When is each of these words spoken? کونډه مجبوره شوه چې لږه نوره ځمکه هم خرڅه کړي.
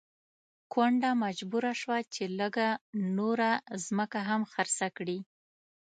کونډه 0.73 1.09
مجبوره 1.23 1.73
شوه 1.81 1.97
چې 2.13 2.23
لږه 2.39 2.69
نوره 3.17 3.51
ځمکه 3.85 4.19
هم 4.29 4.41
خرڅه 4.51 4.87
کړي. 4.97 5.19